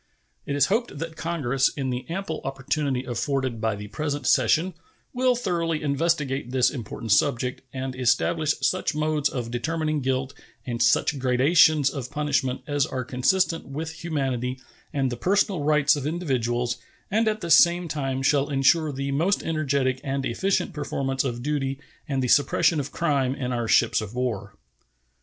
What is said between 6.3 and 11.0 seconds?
this important subject, and establish such modes of determining guilt and